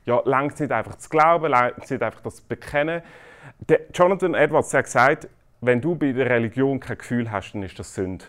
Ja, 0.06 0.22
längt 0.26 0.54
es 0.54 0.60
nicht 0.60 0.72
einfach 0.72 0.98
zu 0.98 1.10
glauben, 1.10 1.52
längt 1.52 1.84
es 1.84 1.90
nicht 1.90 2.02
einfach 2.02 2.22
das 2.22 2.38
zu 2.38 2.44
bekennen. 2.48 3.02
Der 3.68 3.82
Jonathan 3.94 4.34
Edwards 4.34 4.74
hat 4.74 4.86
gesagt, 4.86 5.28
wenn 5.62 5.82
du 5.82 5.96
bei 5.96 6.12
der 6.12 6.30
Religion 6.30 6.80
kein 6.80 6.98
Gefühl 6.98 7.32
hast, 7.32 7.54
dann 7.54 7.64
ist 7.64 7.78
das 7.80 7.94
Sünde. 7.94 8.26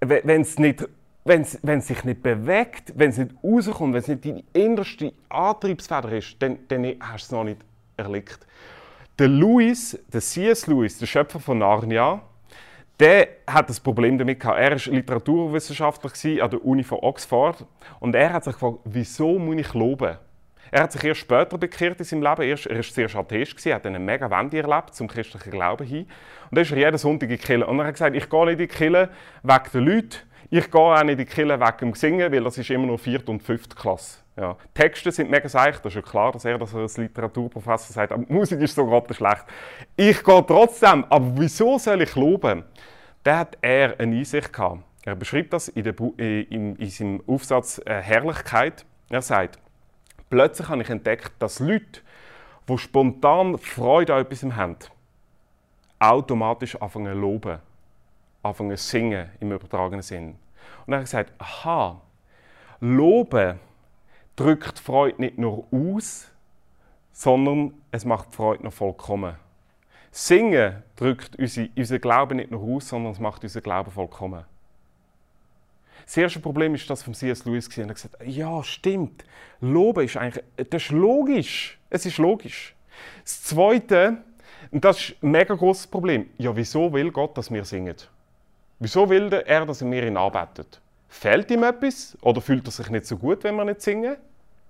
Wenn 0.00 0.42
es 0.42 0.58
nicht 0.58 0.86
wenn 1.26 1.42
es 1.42 1.86
sich 1.86 2.04
nicht 2.04 2.22
bewegt, 2.22 2.92
wenn 2.94 3.10
es 3.10 3.18
nicht 3.18 3.32
rauskommt, 3.42 3.94
wenn 3.94 4.00
es 4.00 4.08
nicht 4.08 4.24
deine 4.24 4.44
innerste 4.52 5.12
Antriebsfeder 5.28 6.12
ist, 6.12 6.36
dann, 6.40 6.58
dann 6.68 6.84
hast 7.00 7.24
du 7.24 7.26
es 7.26 7.32
noch 7.32 7.44
nicht 7.44 7.64
erlebt. 7.96 8.38
Der 9.18 9.28
Lewis, 9.28 9.98
der 10.12 10.20
C.S. 10.20 10.66
Lewis, 10.66 10.98
der 10.98 11.06
Schöpfer 11.06 11.40
von 11.40 11.58
Narnia, 11.58 12.22
der 13.00 13.28
hat 13.46 13.68
das 13.68 13.80
Problem 13.80 14.16
damit 14.18 14.40
gehabt. 14.40 14.58
Er 14.58 14.70
war 14.70 14.94
Literaturwissenschaftler 14.94 16.10
an 16.42 16.50
der 16.50 16.64
Uni 16.64 16.84
von 16.84 16.98
Oxford 17.02 17.66
und 17.98 18.14
er 18.14 18.32
hat 18.32 18.44
sich 18.44 18.54
gefragt, 18.54 18.78
wieso 18.84 19.38
muss 19.38 19.56
ich 19.56 19.74
loben? 19.74 20.16
Er 20.70 20.82
hat 20.82 20.92
sich 20.92 21.04
erst 21.04 21.20
später 21.20 21.58
bekehrt 21.58 21.98
in 21.98 22.04
seinem 22.04 22.22
Leben. 22.22 22.42
Erst, 22.42 22.66
er 22.66 22.76
war 22.76 22.82
sehr 22.82 23.14
Atheist, 23.14 23.66
hat 23.66 23.86
eine 23.86 23.98
mega 23.98 24.30
Wende 24.30 24.58
erlebt 24.58 24.94
zum 24.94 25.08
christlichen 25.08 25.50
Glauben 25.50 25.86
hin. 25.86 26.06
Und 26.50 26.56
dann 26.56 26.62
ist 26.62 26.72
er 26.72 26.78
jeden 26.78 26.98
Sonntag 26.98 27.30
in 27.30 27.38
die. 27.38 27.64
Und 27.64 27.78
er 27.78 27.86
hat 27.86 27.94
gesagt, 27.94 28.16
ich 28.16 28.28
gehe 28.28 28.44
nicht 28.44 28.52
in 28.52 28.58
die 28.58 28.66
Kirche 28.66 29.08
wegen 29.42 29.70
den 29.72 29.84
Leuten, 29.84 30.18
ich 30.50 30.70
gehe 30.70 30.80
auch 30.80 31.02
nicht 31.02 31.12
in 31.12 31.18
die 31.18 31.24
Kirche 31.24 31.60
wegen 31.60 31.78
dem 31.80 31.94
Singen, 31.94 32.32
weil 32.32 32.44
das 32.44 32.58
ist 32.58 32.70
immer 32.70 32.86
noch 32.86 32.98
vierte 32.98 33.30
und 33.30 33.42
fünfte 33.42 33.74
Klasse. 33.74 34.18
Ja. 34.36 34.56
Texte 34.74 35.10
sind 35.10 35.30
mega 35.30 35.48
seicht, 35.48 35.84
das 35.84 35.92
ist 35.92 35.96
ja 35.96 36.02
klar, 36.02 36.30
dass 36.32 36.44
er 36.44 36.58
das 36.58 36.74
als 36.74 36.98
Literaturprofessor 36.98 37.94
sagt, 37.94 38.12
aber 38.12 38.24
Musik 38.28 38.60
ist 38.60 38.74
so 38.74 38.84
gerade 38.84 39.12
schlecht. 39.14 39.44
Ich 39.96 40.22
gehe 40.22 40.46
trotzdem, 40.46 41.04
aber 41.08 41.32
wieso 41.36 41.78
soll 41.78 42.02
ich 42.02 42.14
loben? 42.14 42.64
Da 43.22 43.38
hat 43.38 43.56
er 43.62 43.98
eine 43.98 44.16
Einsicht 44.16 44.52
gehabt. 44.52 44.82
Er 45.04 45.16
beschreibt 45.16 45.52
das 45.52 45.68
in, 45.68 45.84
der, 45.84 45.94
in, 46.18 46.76
in 46.76 46.90
seinem 46.90 47.22
Aufsatz 47.26 47.80
äh, 47.86 47.94
Herrlichkeit. 47.94 48.84
Er 49.08 49.22
sagt, 49.22 49.58
plötzlich 50.30 50.68
habe 50.68 50.82
ich 50.82 50.90
entdeckt, 50.90 51.32
dass 51.38 51.60
Leute, 51.60 52.00
die 52.68 52.78
spontan 52.78 53.58
Freude 53.58 54.14
an 54.14 54.22
etwas 54.22 54.42
haben, 54.42 54.76
automatisch 55.98 56.80
anfangen 56.80 57.12
zu 57.12 57.20
loben 57.20 57.58
anfangen 58.46 58.76
zu 58.76 58.84
singen 58.84 59.30
im 59.40 59.52
übertragenen 59.52 60.02
Sinn. 60.02 60.30
Und 60.30 60.38
dann 60.86 60.94
habe 60.94 61.04
ich 61.04 61.10
gesagt, 61.10 61.32
aha, 61.38 62.00
Loben 62.80 63.58
drückt 64.36 64.78
Freude 64.78 65.20
nicht 65.20 65.38
nur 65.38 65.66
aus, 65.70 66.30
sondern 67.12 67.74
es 67.90 68.04
macht 68.04 68.34
Freude 68.34 68.64
noch 68.64 68.72
vollkommen. 68.72 69.36
Singen 70.10 70.82
drückt 70.94 71.36
unseren 71.36 71.70
unser 71.76 71.98
Glauben 71.98 72.36
nicht 72.36 72.50
nur 72.50 72.62
aus, 72.62 72.88
sondern 72.88 73.12
es 73.12 73.18
macht 73.18 73.42
unseren 73.42 73.62
Glauben 73.62 73.90
vollkommen. 73.90 74.44
Das 76.06 76.16
erste 76.16 76.38
Problem 76.38 76.74
ist 76.76 76.88
das 76.88 77.02
vom 77.02 77.14
C.S. 77.14 77.44
Lewis. 77.44 77.68
Er 77.76 77.88
hat 77.88 77.94
gesagt, 77.94 78.16
ja, 78.24 78.62
stimmt. 78.62 79.24
Loben 79.60 80.04
ist 80.04 80.16
eigentlich, 80.16 80.44
das 80.56 80.84
ist 80.84 80.90
logisch. 80.92 81.78
Es 81.90 82.06
ist 82.06 82.18
logisch. 82.18 82.74
Das 83.24 83.42
Zweite, 83.42 84.18
und 84.70 84.84
das 84.84 85.00
ist 85.00 85.22
ein 85.22 85.32
mega 85.32 85.54
großes 85.54 85.88
Problem. 85.88 86.30
Ja, 86.38 86.54
wieso 86.54 86.92
will 86.92 87.10
Gott, 87.10 87.36
dass 87.36 87.50
wir 87.50 87.64
singen? 87.64 87.96
Wieso 88.78 89.10
will 89.10 89.32
er, 89.32 89.66
dass 89.66 89.80
er 89.80 89.88
mir 89.88 90.06
ihn 90.06 90.16
arbeitet? 90.16 90.80
Fehlt 91.08 91.50
ihm 91.50 91.64
etwas? 91.64 92.16
Oder 92.20 92.40
fühlt 92.40 92.66
er 92.68 92.70
sich 92.70 92.88
nicht 92.88 93.06
so 93.06 93.16
gut, 93.16 93.42
wenn 93.42 93.56
wir 93.56 93.64
nicht 93.64 93.82
singen? 93.82 94.16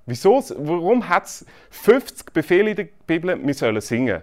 Wieso, 0.07 0.43
warum 0.57 1.07
hat 1.07 1.26
es 1.26 1.45
50 1.71 2.33
Befehle 2.33 2.71
in 2.71 2.76
der 2.76 2.88
Bibel, 3.07 3.45
wir 3.45 3.55
sollen 3.55 3.81
singen? 3.81 4.23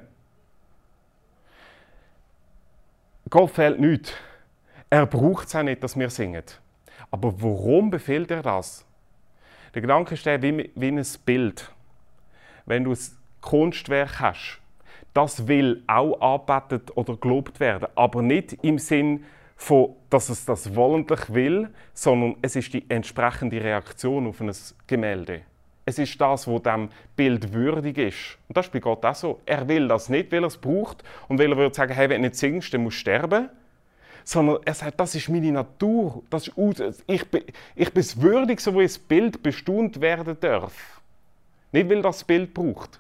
Gott 3.30 3.52
fehlt 3.52 3.80
nichts. 3.80 4.14
Er 4.90 5.06
braucht 5.06 5.48
es 5.48 5.56
auch 5.56 5.64
nicht, 5.64 5.84
dass 5.84 5.98
wir 5.98 6.10
singen. 6.10 6.44
Aber 7.12 7.34
warum 7.42 7.90
befiehlt 7.90 8.32
er 8.32 8.42
das? 8.42 8.86
Der 9.74 9.82
Gedanke 9.82 10.14
ist 10.14 10.26
der 10.26 10.42
wie, 10.42 10.72
wie 10.76 10.88
ein 10.88 11.06
Bild. 11.26 11.72
wenn 12.66 12.84
du 12.84 12.92
ein 12.92 13.00
Kunstwerk 13.42 14.20
hast, 14.20 14.60
das 15.14 15.48
will 15.48 15.84
auch 15.88 16.20
angebetet 16.22 16.96
oder 16.96 17.18
gelobt 17.18 17.60
werden, 17.60 17.88
aber 17.96 18.22
nicht 18.22 18.54
im 18.64 18.80
Sinn 18.80 19.26
von, 19.56 19.96
dass 20.10 20.30
es 20.30 20.46
das 20.46 20.76
wollentlich 20.76 21.34
will, 21.34 21.70
sondern 21.94 22.36
es 22.42 22.56
ist 22.56 22.74
die 22.74 22.90
entsprechende 22.90 23.64
Reaktion 23.64 24.28
auf 24.28 24.42
ein 24.42 24.52
Gemälde. 24.88 25.42
Es 25.86 26.00
ist 26.00 26.20
das, 26.20 26.48
was 26.48 26.64
dem 26.64 26.90
Bild 27.16 27.54
würdig 27.54 27.98
ist. 27.98 28.38
Und 28.48 28.56
das 28.56 28.68
ist 28.68 28.72
bei 28.72 28.80
Gott 28.80 29.06
auch 29.06 29.16
so. 29.16 29.42
Er 29.46 29.68
will 29.68 29.88
das 29.88 30.08
nicht, 30.10 30.32
weil 30.32 30.44
er 30.44 30.48
es 30.48 30.58
braucht 30.58 31.04
und 31.28 31.40
weil 31.40 31.52
er 31.52 31.58
würde 31.58 31.76
sagen, 31.76 31.94
hey, 31.94 32.10
wenn 32.10 32.22
du 32.22 32.30
nicht 32.30 32.38
singst, 32.38 32.74
dann 32.74 32.84
musst 32.84 32.98
du 32.98 33.02
sterben. 33.02 33.50
Sondern 34.24 34.60
er 34.66 34.74
sagt, 34.74 35.00
das 35.00 35.16
ist 35.16 35.30
meine 35.30 35.52
Natur. 35.52 36.24
Das 36.30 36.48
ist, 36.48 37.04
ich, 37.08 37.30
bin, 37.30 37.44
ich 37.76 37.94
bin 37.94 38.02
es 38.02 38.22
würdig, 38.22 38.62
so 38.62 38.78
wie 38.78 38.84
das 38.84 38.98
Bild 38.98 39.44
bestaunt 39.44 40.00
werden 40.02 40.38
darf. 40.40 41.02
Nicht, 41.72 41.90
weil 41.90 42.02
das 42.02 42.24
Bild 42.24 42.54
braucht. 42.54 43.00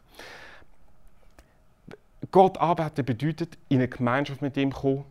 Gott 2.31 2.57
arbeiten 2.57 3.05
bedeutet, 3.05 3.57
in 3.69 3.77
eine 3.77 3.87
Gemeinschaft 3.87 4.41
mit 4.41 4.57
ihm 4.57 4.71
kommen. 4.71 5.05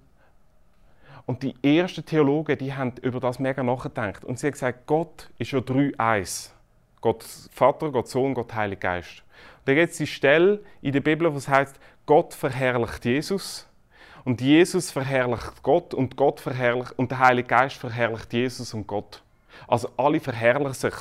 Und 1.25 1.43
die 1.43 1.55
ersten 1.63 2.05
Theologen, 2.05 2.59
die 2.59 2.75
haben 2.75 2.95
über 3.03 3.21
das 3.21 3.39
mega 3.39 3.63
nachgedacht. 3.63 4.25
Und 4.25 4.39
sie 4.39 4.49
haben 4.49 4.53
gesagt, 4.53 4.87
Gott 4.87 5.31
ist 5.39 5.53
ja 5.53 5.61
drei 5.61 5.93
eins. 5.99 6.53
Gott 7.01 7.23
Vater, 7.23 7.91
Gott 7.91 8.09
Sohn, 8.09 8.35
Gott 8.35 8.55
Heiliger 8.55 8.81
Geist. 8.81 9.23
Und 9.59 9.69
da 9.69 9.75
gibt 9.75 9.93
es 9.93 9.99
die 9.99 10.07
Stelle 10.07 10.61
in 10.81 10.93
der 10.93 11.01
Bibel, 11.01 11.33
wo 11.33 11.37
es 11.37 11.49
heißt, 11.49 11.79
Gott 12.07 12.35
verherrlicht 12.35 13.05
Jesus 13.05 13.69
und 14.25 14.41
Jesus 14.41 14.91
verherrlicht 14.91 15.63
Gott 15.63 15.95
und 15.95 16.17
Gott 16.17 16.41
verherrlicht 16.41 16.93
und 16.99 17.11
der 17.11 17.19
Heilige 17.19 17.49
Geist 17.49 17.77
verherrlicht 17.77 18.33
Jesus 18.33 18.73
und 18.73 18.87
Gott. 18.87 19.23
Also 19.67 19.89
alle 19.97 20.21
verherrlichen 20.21 20.75
sich. 20.75 20.95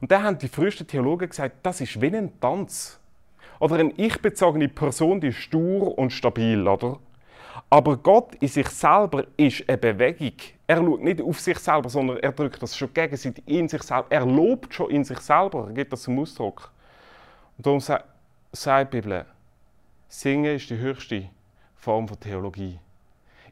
Und 0.00 0.10
da 0.10 0.22
haben 0.22 0.38
die 0.38 0.48
frühesten 0.48 0.86
Theologen 0.86 1.28
gesagt, 1.28 1.56
das 1.62 1.80
ist 1.80 2.00
wie 2.00 2.14
ein 2.14 2.40
Tanz. 2.40 2.98
Oder 3.60 3.76
eine 3.76 3.92
ich-bezogene 3.92 4.68
Person, 4.68 5.20
die 5.20 5.28
ist 5.28 5.36
stur 5.36 5.96
und 5.96 6.10
stabil, 6.12 6.66
oder? 6.66 6.98
Aber 7.70 7.96
Gott 7.96 8.34
in 8.36 8.48
sich 8.48 8.68
selber 8.68 9.26
ist 9.36 9.68
eine 9.68 9.78
Bewegung. 9.78 10.32
Er 10.66 10.78
schaut 10.78 11.02
nicht 11.02 11.22
auf 11.22 11.40
sich 11.40 11.58
selber, 11.58 11.88
sondern 11.88 12.18
er 12.18 12.32
drückt 12.32 12.62
das 12.62 12.76
schon 12.76 12.92
gegenseitig 12.92 13.44
in 13.46 13.68
sich 13.68 13.82
selber. 13.82 14.06
Er 14.10 14.26
lobt 14.26 14.74
schon 14.74 14.90
in 14.90 15.04
sich 15.04 15.18
selber, 15.20 15.66
er 15.68 15.72
gibt 15.72 15.92
das 15.92 16.02
zum 16.02 16.18
Ausdruck. 16.18 16.72
Und 17.56 17.66
darum 17.66 17.80
sagt 17.80 18.04
die 18.92 19.00
Bibel, 19.00 19.24
Singen 20.08 20.56
ist 20.56 20.68
die 20.70 20.76
höchste 20.76 21.28
Form 21.84 22.08
von 22.08 22.18
Theologie. 22.18 22.78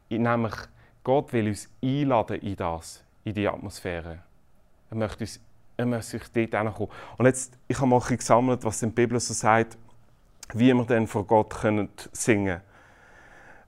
Nämlich, 0.09 0.55
Gott 1.05 1.35
will 1.35 1.49
uns 1.49 1.69
einladen 1.85 2.41
in 2.41 2.57
das, 2.57 3.05
in 3.25 3.35
die 3.35 3.47
Atmosphäre. 3.47 4.21
Er 4.89 4.97
möchte, 4.97 5.25
uns, 5.25 5.39
er 5.77 6.03
sich 6.03 6.23
dort 6.33 6.55
hinkommen. 6.55 6.89
Und 7.19 7.27
jetzt, 7.27 7.59
ich 7.69 7.77
habe 7.77 7.89
mal 7.89 8.01
gesammelt, 8.01 8.65
was 8.65 8.81
der 8.81 8.87
Bibel 8.87 9.21
so 9.21 9.35
sagt, 9.35 9.77
wie 10.55 10.73
wir 10.73 10.85
denn 10.87 11.07
vor 11.07 11.27
Gott 11.27 11.51
können 11.51 11.91
singen 12.13 12.47
können. 12.47 12.61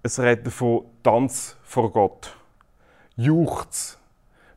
Es 0.03 0.19
redet 0.19 0.51
von 0.51 0.87
Tanz 1.03 1.59
vor 1.63 1.93
Gott. 1.93 2.35
Juchz. 3.17 3.99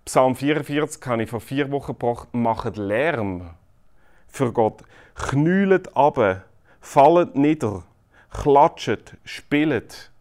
Psalm 0.06 0.36
44 0.36 1.06
habe 1.06 1.24
ich 1.24 1.30
vor 1.30 1.42
vier 1.42 1.70
Wochen 1.70 1.88
gebracht. 1.88 2.30
Macht 2.32 2.78
Lärm 2.78 3.50
für 4.30 4.54
Gott. 4.54 4.84
Knühlet 5.16 5.98
ab, 5.98 6.46
fallet 6.80 7.36
nieder, 7.36 7.84
klatscht, 8.32 9.16
spielt. 9.24 10.12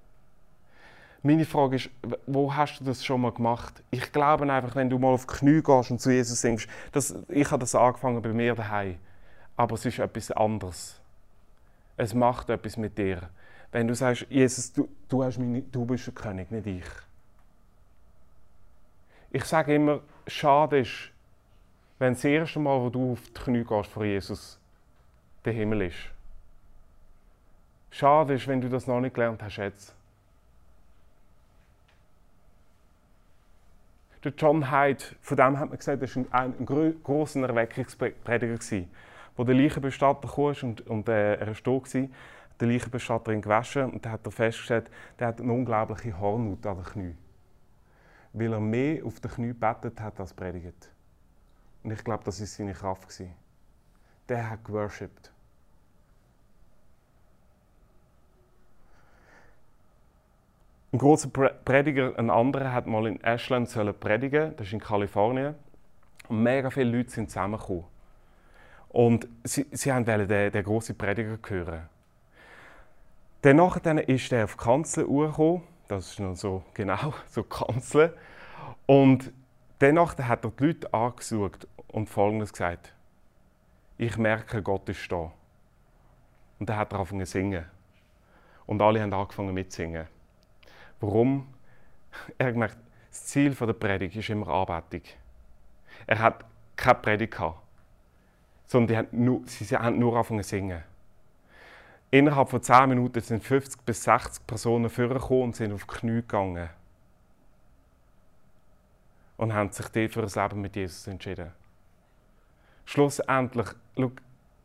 Meine 1.22 1.44
Frage 1.44 1.76
ist, 1.76 1.90
wo 2.26 2.54
hast 2.54 2.78
du 2.78 2.84
das 2.84 3.04
schon 3.04 3.20
mal 3.20 3.32
gemacht? 3.32 3.82
Ich 3.90 4.12
glaube 4.12 4.50
einfach, 4.52 4.76
wenn 4.76 4.88
du 4.88 4.98
mal 4.98 5.08
auf 5.12 5.26
die 5.26 5.34
Knie 5.34 5.62
gehst 5.62 5.90
und 5.90 6.00
zu 6.00 6.10
Jesus 6.12 6.40
singst, 6.40 6.68
das, 6.92 7.16
ich 7.28 7.50
habe 7.50 7.60
das 7.60 7.74
angefangen 7.74 8.22
bei 8.22 8.32
mir 8.32 8.54
daheim, 8.54 8.96
aber 9.56 9.74
es 9.74 9.84
ist 9.84 9.98
etwas 9.98 10.30
anderes. 10.30 11.00
Es 11.96 12.14
macht 12.14 12.48
etwas 12.50 12.76
mit 12.76 12.96
dir. 12.96 13.28
Wenn 13.72 13.88
du 13.88 13.94
sagst, 13.94 14.26
Jesus, 14.28 14.72
du, 14.72 14.88
du, 15.08 15.18
meine, 15.18 15.62
du 15.62 15.84
bist 15.84 16.06
der 16.06 16.14
König, 16.14 16.50
nicht 16.50 16.66
ich. 16.66 16.84
Ich 19.30 19.44
sage 19.44 19.74
immer, 19.74 20.00
schade 20.26 20.78
ist, 20.78 21.10
wenn 21.98 22.12
das 22.14 22.24
erste 22.24 22.60
Mal, 22.60 22.80
wo 22.80 22.88
du 22.88 23.12
auf 23.12 23.22
die 23.26 23.32
Knie 23.32 23.64
gehst 23.64 23.90
vor 23.90 24.04
Jesus, 24.04 24.60
der 25.44 25.52
Himmel 25.54 25.82
ist. 25.82 26.15
Schade 27.90 28.34
ist, 28.34 28.46
wenn 28.46 28.60
du 28.60 28.68
das 28.68 28.86
noch 28.86 29.00
nicht 29.00 29.14
gelernt 29.14 29.42
hast 29.42 29.56
jetzt. 29.56 29.94
Der 34.24 34.32
John 34.36 34.72
Hyde, 34.72 35.04
von 35.20 35.36
dem 35.36 35.58
hat 35.58 35.68
man 35.68 35.78
gesagt, 35.78 36.02
er 36.02 36.16
war 36.16 36.40
ein, 36.40 36.54
ein, 36.58 36.96
ein 37.06 37.42
Erweckungsprediger, 37.44 38.86
wo 39.36 39.44
der 39.44 39.54
Leichenbestatter 39.54 40.28
kam 40.28 40.68
und, 40.68 40.86
und 40.86 41.08
äh, 41.08 41.36
er 41.36 41.46
war 41.46 41.54
da 41.54 42.08
der 42.60 42.68
Leichenbestatterin 42.68 43.42
gewaschen 43.42 43.90
und 43.90 44.06
hat 44.06 44.24
er 44.24 44.32
festgestellt, 44.32 44.90
der 45.18 45.28
hat 45.28 45.40
eine 45.40 45.52
unglaubliche 45.52 46.18
Hornhaut 46.18 46.64
an 46.66 46.76
den 46.76 46.84
Knien. 46.84 47.18
Weil 48.32 48.52
er 48.52 48.60
mehr 48.60 49.04
auf 49.04 49.20
den 49.20 49.30
Knien 49.30 49.58
betet 49.58 50.00
hat 50.00 50.18
als 50.20 50.32
predigt. 50.32 50.90
Und 51.82 51.92
ich 51.92 52.02
glaube, 52.02 52.24
das 52.24 52.40
war 52.40 52.46
seine 52.46 52.72
Kraft. 52.72 53.22
Der 54.28 54.50
hat 54.50 54.64
geworshipped. 54.64 55.30
Ein 60.96 61.00
großer 61.00 61.28
Prediger, 61.28 62.18
ein 62.18 62.30
anderer, 62.30 62.72
hat 62.72 62.86
mal 62.86 63.06
in 63.06 63.22
Ashland 63.22 63.68
predigen 64.00 64.56
das 64.56 64.68
ist 64.68 64.72
in 64.72 64.80
Kalifornien. 64.80 65.54
Und 66.26 66.42
mega 66.42 66.70
viele 66.70 66.96
Leute 66.96 67.10
sind 67.10 67.28
zusammengekommen. 67.28 67.84
Und 68.88 69.28
sie, 69.44 69.66
sie 69.72 69.90
wollten 69.90 70.26
den, 70.26 70.52
den 70.52 70.64
grossen 70.64 70.96
Prediger 70.96 71.36
hören. 71.46 71.82
Dann 73.42 73.98
ist 73.98 74.32
er 74.32 74.44
auf 74.44 74.56
die 74.56 74.64
Kanzel 74.64 75.04
gekommen. 75.04 75.64
Das 75.86 76.12
ist 76.12 76.18
noch 76.18 76.34
so 76.34 76.62
genau, 76.72 77.12
so 77.26 77.42
Kanzel. 77.42 78.16
Und 78.86 79.34
danach 79.80 80.16
hat 80.16 80.46
er 80.46 80.50
die 80.50 80.64
Leute 80.64 80.94
angesucht 80.94 81.68
und 81.88 82.08
Folgendes 82.08 82.54
gesagt. 82.54 82.94
Ich 83.98 84.16
merke, 84.16 84.62
Gott 84.62 84.88
ist 84.88 85.12
da. 85.12 85.30
Und 86.58 86.70
dann 86.70 86.78
hat 86.78 86.94
er 86.94 87.00
angefangen 87.00 87.26
zu 87.26 87.32
singen. 87.32 87.66
Und 88.64 88.80
alle 88.80 89.02
haben 89.02 89.12
angefangen 89.12 89.52
mitzusingen. 89.52 90.15
Warum? 91.00 91.46
Er 92.38 92.52
gemerkt, 92.52 92.78
das 93.10 93.26
Ziel 93.26 93.54
der 93.54 93.72
Predigt 93.74 94.16
ist 94.16 94.30
immer 94.30 94.48
Anbetung. 94.48 95.02
Er 96.06 96.18
hat 96.18 96.44
keine 96.76 96.94
Predigt 96.96 97.32
gehabt, 97.34 97.58
sondern 98.66 98.88
die 98.88 98.96
haben 98.96 99.24
nur, 99.24 99.42
sie 99.46 99.76
haben 99.76 99.98
nur 99.98 100.14
angefangen 100.14 100.42
zu 100.42 100.50
singen. 100.50 100.82
Innerhalb 102.10 102.48
von 102.48 102.62
10 102.62 102.88
Minuten 102.88 103.20
sind 103.20 103.42
50 103.42 103.82
bis 103.82 104.04
60 104.04 104.46
Personen 104.46 104.88
vorgekommen 104.88 105.44
und 105.44 105.56
sind 105.56 105.72
auf 105.72 105.86
die 105.86 105.94
Knie 105.94 106.20
gegangen. 106.20 106.68
Und 109.36 109.52
haben 109.52 109.70
sich 109.70 109.88
dort 109.88 110.12
für 110.12 110.22
ein 110.22 110.48
Leben 110.48 110.60
mit 110.62 110.76
Jesus 110.76 111.06
entschieden. 111.08 111.52
Schlussendlich, 112.86 113.66
schau, 113.98 114.12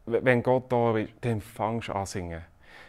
wenn 0.06 0.44
Gott 0.44 0.72
da 0.72 0.98
ist, 0.98 1.14
dann 1.22 1.42
fangst 1.42 1.90
du 1.90 1.94
an 1.94 2.06
singen. 2.06 2.42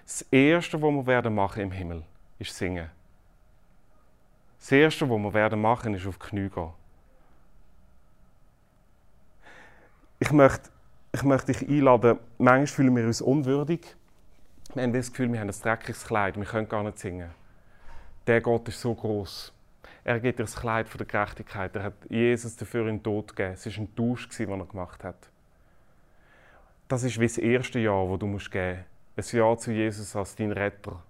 Das 0.05 0.23
Erste, 0.31 0.81
was 0.81 0.93
wir 0.93 1.07
werden 1.07 1.35
machen 1.35 1.63
im 1.63 1.73
Himmel, 1.73 2.05
ist 2.39 2.55
singen. 2.55 2.91
Das 4.63 4.71
Erste, 4.71 5.11
was 5.11 5.19
wir 5.19 5.35
werden 5.35 5.61
machen, 5.61 5.93
ist 5.93 6.07
auf 6.07 6.19
die 6.19 6.29
Knie 6.29 6.49
gehen. 6.49 6.71
Ich 10.21 10.31
möchte, 10.31 10.71
ich 11.11 11.25
möchte 11.25 11.53
dich 11.53 11.69
einladen, 11.69 12.21
manchmal 12.39 12.67
fühlen 12.69 12.95
wir 12.95 13.05
uns 13.05 13.21
unwürdig. 13.21 13.97
Wir 14.73 14.85
haben 14.85 14.93
das 14.93 15.11
Gefühl, 15.11 15.33
wir 15.33 15.41
haben 15.41 15.51
ein 15.51 15.61
dreckiges 15.61 16.05
Kleid, 16.05 16.37
wir 16.37 16.45
können 16.45 16.69
gar 16.69 16.85
nicht 16.85 17.01
singen. 17.01 17.33
Der 18.29 18.41
Gott 18.41 18.69
ist 18.69 18.81
so 18.81 18.95
groß. 18.95 19.53
Er 20.05 20.21
gibt 20.21 20.39
dir 20.39 20.45
das 20.45 20.55
Kleid 20.55 20.89
von 20.89 20.99
der 20.99 21.09
Gerechtigkeit. 21.09 21.75
Er 21.75 21.83
hat 21.83 21.95
Jesus 22.09 22.55
dafür 22.55 22.83
in 22.83 22.99
den 22.99 23.03
Tod 23.03 23.35
gegeben. 23.35 23.55
Es 23.55 23.67
war 23.67 23.73
ein 23.79 23.97
Tausch, 23.97 24.29
den 24.29 24.49
er 24.49 24.65
gemacht 24.65 25.03
hat. 25.03 25.29
Das 26.87 27.03
ist 27.03 27.19
wie 27.19 27.27
das 27.27 27.39
erste 27.39 27.81
Jahr, 27.81 28.09
das 28.09 28.19
du 28.21 28.27
musst 28.29 28.53
geben 28.53 28.85
musst. 29.17 29.35
Ein 29.35 29.39
Jahr 29.39 29.59
zu 29.59 29.73
Jesus 29.73 30.15
als 30.15 30.37
dein 30.37 30.53
Retter. 30.53 31.03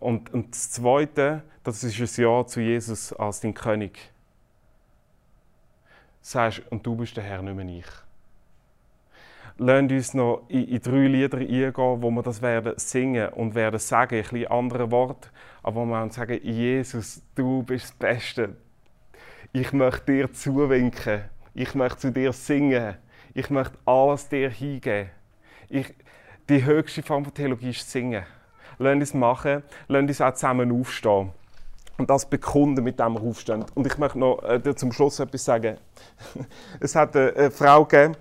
Und, 0.00 0.32
und 0.32 0.52
das 0.52 0.70
zweite, 0.70 1.42
das 1.62 1.84
ist 1.84 2.18
ein 2.18 2.22
Jahr 2.22 2.46
zu 2.46 2.60
Jesus 2.60 3.12
als 3.12 3.40
dein 3.40 3.54
König. 3.54 3.98
Sagst, 6.20 6.62
und 6.70 6.84
du 6.84 6.96
bist 6.96 7.16
der 7.16 7.24
Herr, 7.24 7.42
nicht 7.42 7.54
mehr 7.54 7.66
ich. 7.66 7.86
Lasst 9.56 9.92
uns 9.92 10.14
noch 10.14 10.46
in, 10.48 10.66
in, 10.66 10.80
drei 10.80 11.06
Lieder 11.06 11.38
eingehen, 11.38 11.72
wo 11.76 12.10
wir 12.10 12.22
das 12.22 12.42
werden 12.42 12.72
singen 12.76 13.28
und 13.28 13.54
werden 13.54 13.78
sagen, 13.78 14.16
ein 14.16 14.22
bisschen 14.22 14.48
andere 14.48 14.90
Worte, 14.90 15.28
aber 15.62 15.82
wo 15.82 15.84
wir 15.84 16.10
sagen, 16.10 16.40
Jesus, 16.42 17.22
du 17.36 17.62
bist 17.62 17.84
das 17.84 17.92
Beste. 17.92 18.56
Ich 19.52 19.72
möchte 19.72 20.12
dir 20.12 20.32
zuwinken. 20.32 21.22
Ich 21.54 21.76
möchte 21.76 21.98
zu 21.98 22.10
dir 22.10 22.32
singen. 22.32 22.96
Ich 23.32 23.48
möchte 23.50 23.78
alles 23.84 24.28
dir 24.28 24.50
hingeben. 24.50 25.10
Ich, 25.68 25.94
die 26.48 26.64
höchste 26.64 27.02
Form 27.02 27.24
von 27.24 27.32
Theologie 27.32 27.70
ist 27.70 27.88
Singen. 27.88 28.24
Lasst 28.78 28.96
uns 28.96 29.14
machen. 29.14 29.62
Lasst 29.88 30.08
uns 30.08 30.20
auch 30.20 30.34
zusammen 30.34 30.72
aufstehen. 30.72 31.30
Und 31.96 32.10
das 32.10 32.28
bekunden, 32.28 32.82
mit 32.82 32.98
dem 32.98 33.14
wir 33.14 33.22
aufstehen. 33.22 33.64
Und 33.74 33.86
ich 33.86 33.98
möchte 33.98 34.18
noch 34.18 34.42
äh, 34.42 34.74
zum 34.74 34.92
Schluss 34.92 35.20
etwas 35.20 35.44
sagen. 35.44 35.78
es 36.80 36.96
hat 36.96 37.16
eine, 37.16 37.32
eine 37.36 37.50
Frau 37.50 37.84
gegeben, 37.84 38.16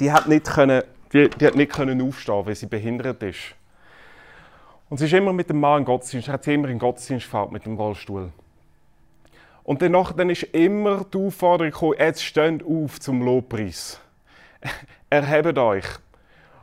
die 0.00 0.10
hat 0.12 0.28
nicht 0.28 0.46
können 0.46 0.82
Die, 1.12 1.28
die 1.28 1.46
hat 1.46 1.54
nicht 1.54 1.72
können 1.72 2.00
aufstehen, 2.02 2.46
weil 2.46 2.54
sie 2.54 2.66
behindert 2.66 3.22
ist. 3.22 3.54
Und 4.88 4.98
sie 4.98 5.06
ist 5.06 5.12
immer 5.12 5.32
mit 5.32 5.48
dem 5.50 5.60
Mann 5.60 5.80
im 5.80 5.84
Gottesdienst, 5.84 6.28
hat 6.28 6.44
sie 6.44 6.54
immer 6.54 6.68
in 6.68 6.78
Gottesdienst 6.78 7.26
gefahren 7.26 7.52
mit 7.52 7.64
dem 7.64 7.76
Rollstuhl. 7.76 8.32
Und 9.62 9.82
danach 9.82 10.12
dann 10.12 10.30
ist 10.30 10.44
immer 10.44 11.04
die 11.04 11.18
Aufforderung 11.18 11.72
gekommen, 11.72 11.94
jetzt 11.98 12.22
steht 12.22 12.62
auf 12.64 13.00
zum 13.00 13.22
Lobpreis. 13.22 14.00
Erhebt 15.10 15.58
euch. 15.58 15.86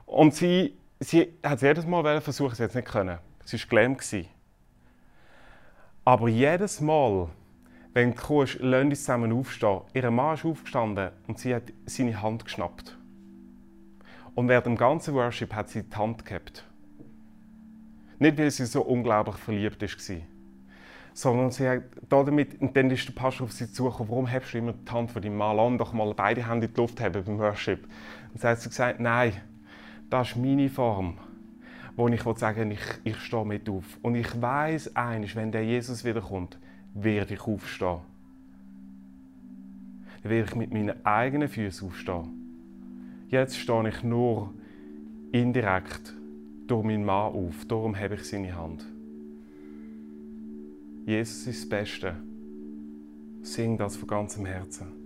Und 0.05 0.35
sie, 0.35 0.77
sie 0.99 1.33
hat 1.43 1.55
es 1.55 1.61
jedes 1.61 1.85
Mal 1.85 2.21
versucht, 2.21 2.57
sie 2.57 2.63
hat 2.63 2.69
es 2.69 2.75
nicht 2.75 2.87
können. 2.87 3.19
Sie 3.45 3.59
war 3.59 3.67
gelähmt. 3.67 4.29
Aber 6.05 6.27
jedes 6.27 6.81
Mal, 6.81 7.29
wenn 7.93 8.11
du 8.11 8.17
kommst, 8.21 8.57
lass 8.59 8.83
uns 8.83 8.99
zusammen 8.99 9.31
aufstehen. 9.31 9.81
Ihr 9.93 10.11
Mann 10.11 10.35
ist 10.35 10.45
aufgestanden 10.45 11.11
und 11.27 11.39
sie 11.39 11.55
hat 11.55 11.71
seine 11.85 12.21
Hand 12.21 12.45
geschnappt. 12.45 12.97
Und 14.35 14.47
während 14.49 14.65
dem 14.65 14.75
ganzen 14.75 15.13
Worship 15.13 15.53
hat 15.53 15.69
sie 15.69 15.83
die 15.83 15.95
Hand 15.95 16.25
gehabt. 16.25 16.65
Nicht, 18.19 18.37
weil 18.37 18.49
sie 18.51 18.65
so 18.65 18.81
unglaublich 18.81 19.35
verliebt 19.35 19.81
war, 19.81 20.17
sondern 21.13 21.51
sie 21.51 21.69
hat 21.69 21.83
damit, 22.09 22.59
und 22.61 22.75
dann 22.75 22.89
ist 22.89 23.07
der 23.07 23.13
Pastor 23.13 23.45
auf 23.45 23.51
sie 23.51 23.71
zugekommen, 23.71 24.09
warum 24.09 24.27
hebst 24.27 24.53
du 24.53 24.57
immer 24.57 24.73
die 24.73 24.91
Hand 24.91 25.11
von 25.11 25.21
deinem 25.21 25.37
Mann 25.37 25.59
an, 25.59 25.77
doch 25.77 25.93
mal 25.93 26.13
beide 26.13 26.47
Hände 26.47 26.65
in 26.65 26.73
die 26.73 26.81
Luft 26.81 26.99
haben 26.99 27.23
beim 27.23 27.37
Worship. 27.37 27.87
Und 28.33 28.41
sie 28.41 28.47
hat 28.47 28.63
gesagt, 28.63 28.99
nein, 28.99 29.33
das 30.13 30.29
ist 30.29 30.35
meine 30.35 30.69
Form, 30.69 31.15
wo 31.95 32.07
ich 32.07 32.21
sagen 32.37 32.69
ich, 32.69 32.79
ich 33.03 33.17
stehe 33.17 33.43
mit 33.43 33.67
auf. 33.67 33.97
Und 34.03 34.13
ich 34.13 34.39
weiß 34.39 34.95
eines, 34.95 35.35
wenn 35.35 35.51
der 35.51 35.65
Jesus 35.65 36.05
wiederkommt, 36.05 36.59
werde 36.93 37.33
ich 37.33 37.41
aufstehen. 37.41 37.97
Dann 40.21 40.31
werde 40.31 40.49
ich 40.49 40.55
mit 40.55 40.71
meinen 40.71 41.03
eigenen 41.03 41.49
Füßen 41.49 41.87
aufstehen. 41.87 42.29
Jetzt 43.29 43.57
stehe 43.57 43.89
ich 43.89 44.03
nur 44.03 44.53
indirekt 45.31 46.13
durch 46.67 46.83
meinen 46.83 47.05
Mann 47.05 47.33
auf. 47.33 47.65
Darum 47.67 47.97
habe 47.97 48.13
ich 48.13 48.23
seine 48.23 48.55
Hand. 48.55 48.85
Jesus 51.07 51.47
ist 51.47 51.63
das 51.63 51.69
Beste. 51.69 52.15
Sing 53.41 53.79
das 53.79 53.95
von 53.95 54.07
ganzem 54.07 54.45
Herzen. 54.45 55.02